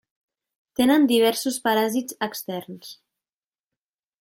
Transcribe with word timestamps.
Tenen 0.79 1.05
diversos 1.11 1.59
paràsits 1.67 2.19
externs. 2.29 2.91